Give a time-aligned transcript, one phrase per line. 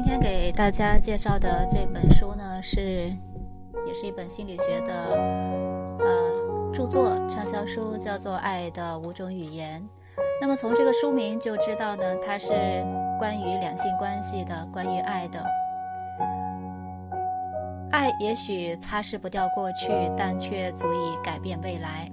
[0.00, 2.80] 今天给大家介绍的这本书呢，是
[3.84, 4.94] 也是一本心理学的
[5.98, 9.82] 呃著作，畅销书，叫做《爱的五种语言》。
[10.40, 12.52] 那么从这个书名就知道呢，它是
[13.18, 15.44] 关于两性关系的，关于爱的。
[17.90, 22.08] 爱也许擦拭不掉过去，但却足以改变未来。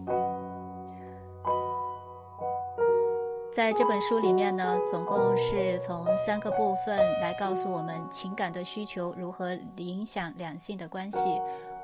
[3.56, 11.20] 在这本书里面呢，总共是从三个部分来告诉我们情感的需求如何影响两性的关系。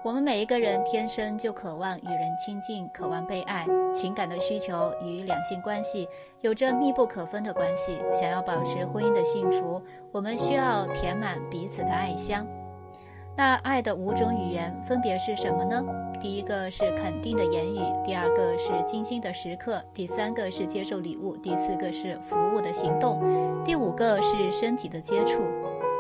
[0.04, 3.66] 我们每一个人天生就渴望与人亲近，渴望被爱。
[3.94, 6.06] 情感的需求与两性关系
[6.42, 8.02] 有着密不可分的关系。
[8.12, 12.46] 想要保持婚姻的幸福，我们需要填满彼此的爱箱。
[13.38, 15.82] 那爱的五种语言分别是什么呢？
[16.22, 23.20] 第一个是肯定的言语，第二个是精心的时刻，第三个是接受礼物，第四个是服务的行动，
[23.66, 25.42] 第五个是身体的接触。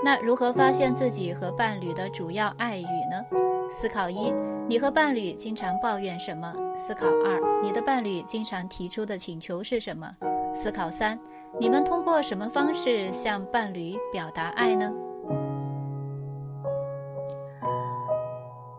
[0.03, 3.25] 那如何发现自己和伴侣的主要爱语呢？
[3.69, 4.31] 思考一：
[4.67, 6.53] 你和伴侣经常抱怨什么？
[6.75, 10.15] 思考二：你的伴侣经常提出的请求是什么？
[10.53, 11.17] 思考三：
[11.59, 14.91] 你们通过什么方式向伴侣表达爱呢？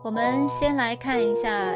[0.03, 1.73] 我们先来看一下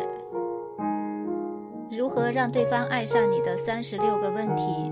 [1.90, 4.92] 如何让对方爱上你的三十六个问题。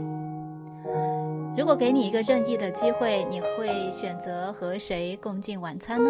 [1.58, 6.09] 如果给你一个任意的机会，你会选择和谁共进晚餐呢？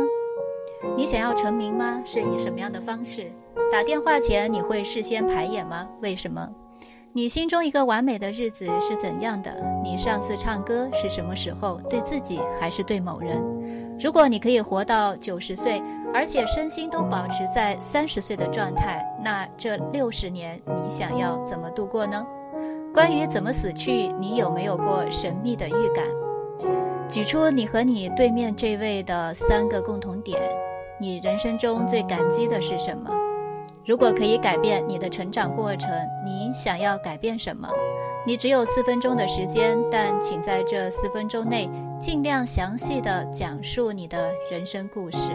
[0.96, 2.00] 你想要成名吗？
[2.06, 3.32] 是以什么样的方式？
[3.72, 5.90] 打电话前你会事先排演吗？
[6.02, 6.48] 为什么？
[7.12, 9.52] 你心中一个完美的日子是怎样的？
[9.84, 11.82] 你上次唱歌是什么时候？
[11.90, 13.42] 对自己还是对某人？
[13.98, 15.82] 如果你可以活到九十岁，
[16.14, 22.26] 而且身心都保持在三十岁的状态，那这六十年你想要怎么度过呢？
[22.94, 26.06] 关于怎么死去，你有没有过神秘的预感？
[27.08, 30.40] 举出你和你对面这位的三个共同点。
[31.00, 33.10] 你人生中最感激的是什么？
[33.86, 35.90] 如果可以改变你的成长过程，
[36.26, 37.70] 你想要改变什么？
[38.26, 45.32] 你只有四分钟的时间，但请在这四分钟内尽量详细的讲述你的人生故事。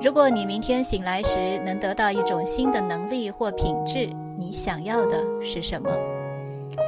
[0.00, 5.90] 如果你明天醒来时能得到一种新的能力或品质，你想要的是什么？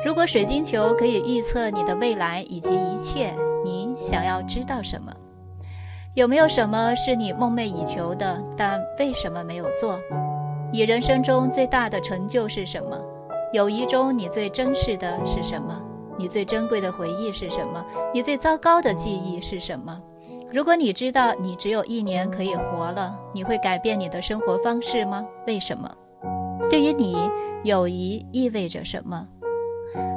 [0.05, 3.33] 如果水晶球可以预测你的未来以及一切，
[3.65, 5.13] 你想要知道什么？
[6.15, 9.99] 有没有什么是你梦寐以求的，但为什么没有做？
[10.71, 13.01] 你人生中最大的成就是什么？
[13.53, 15.81] 友谊中你最珍视的是什么？
[16.17, 17.85] 你最珍贵的回忆是什么？
[18.13, 20.01] 你最糟糕的记忆是什么？
[20.53, 25.27] 如果你知道你只有一年可以活了，你会改变你的生活方式吗？
[25.47, 25.91] 为什么？
[26.71, 27.17] 对于你，
[27.65, 29.27] 友谊意味着什么？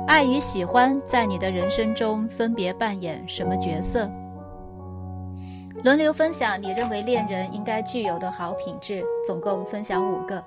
[0.08, 4.10] 爱与喜欢在你的人生中分别扮演什么角色？
[5.84, 10.44] 轮流分享你认为恋人应该具有的好品质，总共分享五个。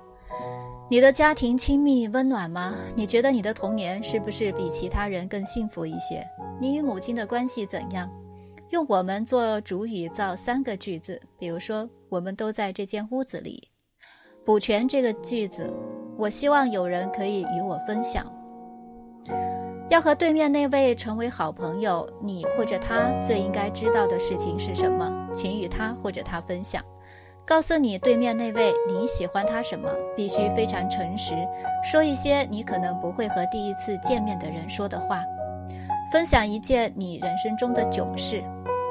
[0.91, 2.75] 你的家庭亲密温暖吗？
[2.97, 6.21] 你觉得你的童年是不是比其他人更幸福一些？
[6.59, 8.11] 你与母亲的关系怎样？
[8.71, 13.69] 用我们做主语造三个句子，比如说我们都在这间屋子里。
[14.43, 15.73] 补全这个句子，
[16.17, 18.29] 我希望有人可以与我分享。
[19.89, 25.29] 要和对面那位成为好朋友，你或者他最应该知道的事情是什么？
[25.33, 26.83] 请与他或者他分享。
[27.45, 31.33] 告诉你对面那位你喜欢他什么，必须非常诚实，
[31.83, 35.21] 说一些你可能不会和第一次见面的人说的话。
[36.11, 38.43] 分享一件你人生中的囧事。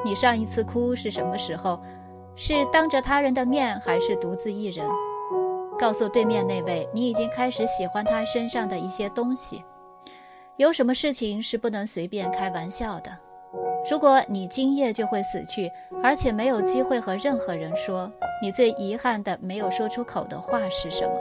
[0.03, 1.79] 你上一次哭是什么时候？
[2.35, 4.85] 是当着他人的面，还是独自一人？
[5.77, 9.63] 告诉对面那位你已经开始喜欢他身上的一些东西。
[10.57, 13.11] 有什么事情是不能随便开玩笑的？
[13.89, 15.71] 如果你今夜就会死去，
[16.03, 21.13] 而且没有机会和任何人说，你最遗憾的没有说出口的话是什么？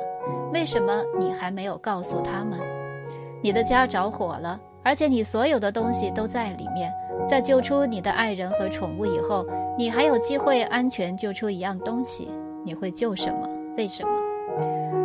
[0.54, 2.58] 为什么你还没有告诉他们？
[3.42, 6.90] 你的家着火了，而且你所有的东西都在里面。
[7.28, 9.46] 在救出你的爱人和宠物以后，
[9.76, 12.30] 你还有机会安全救出一样东西。
[12.64, 13.46] 你会救什么？
[13.76, 14.10] 为什么？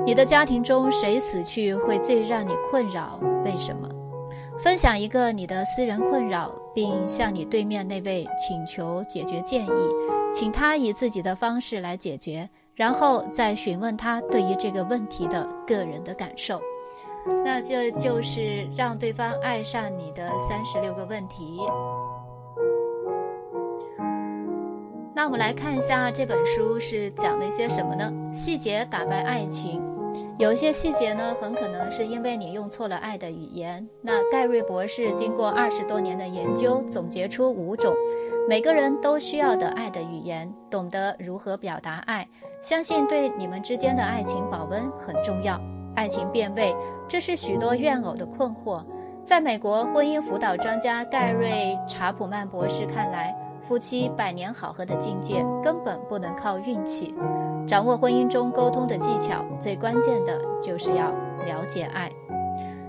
[0.05, 3.19] 你的家庭中谁死去会最让你困扰？
[3.43, 3.89] 为什么？
[4.59, 9.89] 分享一个你的私人困扰，并向你对面那位请求解决建议，
[10.35, 16.59] 请他以自己的方式来解决，然后再询问他对于这个问题的个人的感受。
[17.45, 21.57] 那这就是让对方爱上你的三十六个问题。
[25.13, 28.11] 那我们来看一下这本书是讲了一些什么呢？
[28.33, 29.81] 细节打败爱情。
[30.37, 33.87] 有一些细节呢，很可能是因为你用错了爱的语言。
[34.01, 37.95] 那盖瑞博士经过二十多年的研究，总结出五种
[38.47, 42.27] 每个人都需要的爱的语言，懂得如何表达爱，
[42.61, 45.59] 相信对你们之间的爱情保温很重要。
[45.95, 46.75] 爱情变味，
[47.07, 48.83] 这是许多怨偶的困惑。
[49.23, 57.15] 在美国婚姻辅导专家盖瑞·查普曼博士看来，夫妻百年好合的境界根本不能靠运气。
[57.65, 61.09] 掌握婚姻中沟通的技巧，最关键的就是要
[61.47, 62.11] 了解爱。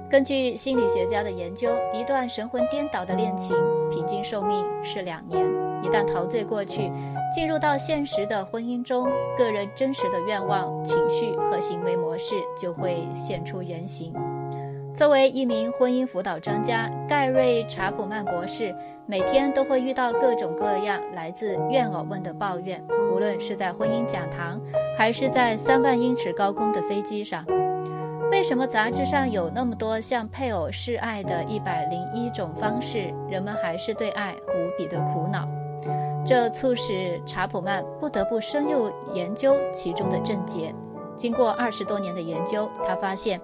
[0.09, 3.57] 根据心理学家的研究，一段神魂颠倒的恋情
[3.91, 5.45] 平均寿命是两年。
[5.83, 6.93] 一旦陶醉过去，
[7.35, 14.15] 进入到现实的婚姻中，个人真实的愿望、情绪和行为模式就会现出原形。
[14.95, 18.75] 作为一名婚姻辅导专家，盖瑞·查普曼博士
[19.07, 22.83] 每天都会遇到各种各样来自怨偶们的抱怨，
[23.13, 24.61] 无论是在婚姻讲堂，
[24.97, 27.45] 还是在三万英尺高空的飞机上。
[28.31, 35.49] 为什么杂志上有那么多向配偶示爱的一百零一种方式，人们还是对爱无比的苦恼？
[36.25, 40.75] 这促使查普曼不得不深入研究其中的症结。
[41.17, 43.41] 经过二十多年的研究，他发现，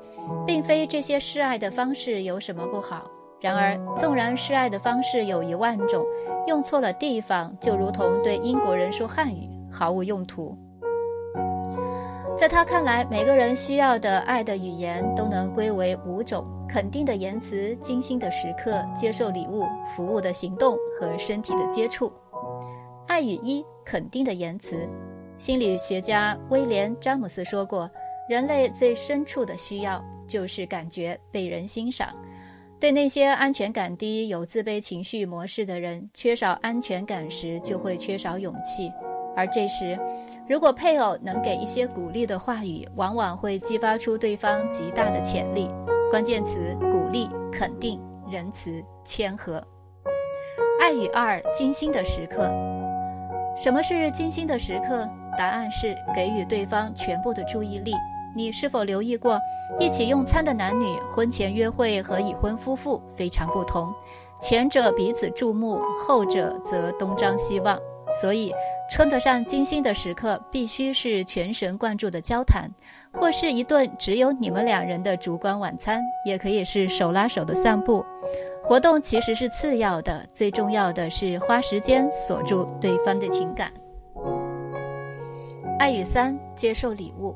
[0.46, 3.08] 并非这些示爱的方式有什么不好。
[3.40, 6.04] 然而，纵然示爱的方式有一万种，
[6.46, 10.58] 用错了地方，就如同对英国人说汉语毫无用途。
[12.36, 19.64] 在他看来，每个人需要的爱的语言都能归为五种：肯定的言辞、精心的时刻、接受礼物、
[19.94, 22.12] 服务的行动和身体的接触。
[23.06, 24.88] 爱语一：肯定的言辞。
[25.38, 27.88] 心理学家威廉·詹姆斯说过
[28.28, 32.08] ：“人类最深处的需要就是感觉被人欣赏。
[32.80, 38.90] 对那些安全感低、有自卑情绪模式的人，缺少安全感时就会缺少勇气。
[39.36, 39.98] 而这时，
[40.48, 45.70] 如果配偶能给一些鼓励的话语，往往会激发出对方极大的潜力。
[46.10, 49.62] 关键词：鼓励、肯定、仁慈、谦和。
[50.80, 52.50] 爱与二：精心的时刻。
[53.56, 55.08] 什么是精心的时刻？
[55.38, 57.94] 答案是给予对方全部的注意力。
[58.34, 59.38] 你是否留意过，
[59.78, 63.94] 一起用餐的男女婚前约会和已婚夫妇非常不同，
[64.40, 67.78] 前者彼此注目，后者则东张西望。
[68.20, 68.52] 所以，
[68.90, 72.70] 称得上精心的时刻，必须是全神贯注的交谈，
[73.12, 78.04] 或是一顿只有你们两人的烛光晚餐，也可以是手拉手的散步。
[78.62, 83.72] 活动其实是次要的，最重要的是花时间锁住对方的情感。
[85.78, 87.34] 爱与三，接受礼物。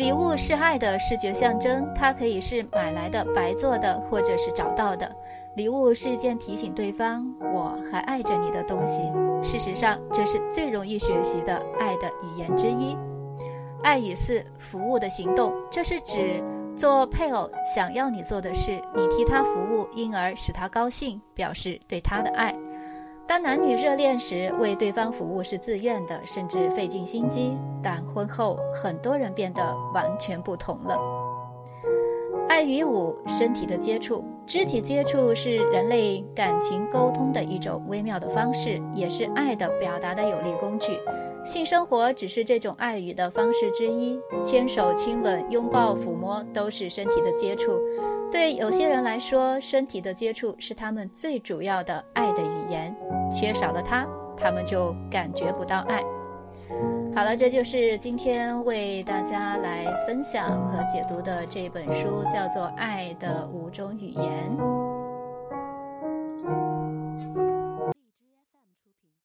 [0.00, 5.14] 礼物是爱的视觉象征，它可以是买来的、白做的，或者是找到的。
[5.56, 9.02] 礼物是一件提醒对方我还爱着你的东西。
[9.42, 12.96] 事实上，这是最容易学习的爱的语言之一。
[13.82, 16.42] 爱与四，服务的行动，这是指
[16.74, 22.56] 做配偶想要你做的事，你替他服务，因而使他高兴，表示对他的爱。
[23.30, 27.56] 当男女热恋时，为对方服务是自愿的，甚至费尽心机。
[27.80, 29.62] 但婚后，很多人变得
[29.94, 30.98] 完全不同了。
[32.48, 40.98] 爱与五，身体的接触，肢体接触是人类感情沟通的一种微妙的方式，也是爱的表达的有力工具。
[41.44, 47.78] 性生活只是这种爱语的方式之一，牵手、亲吻、拥抱、抚摸都是身体的接触。
[48.32, 52.94] 对有些人来说，身体的接触是他们最主要的爱的语言，
[53.40, 54.06] 缺少了它，
[54.36, 56.02] 他们就感觉不到爱。
[57.16, 64.24] 好了，这就是今天为大家来分享和解读的这本书，叫做《爱的五种语言》。